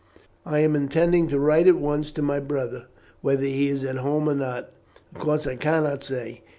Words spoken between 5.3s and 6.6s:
I cannot say.